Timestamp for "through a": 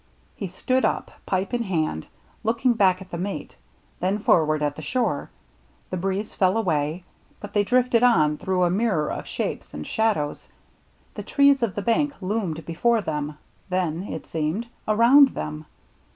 8.37-8.71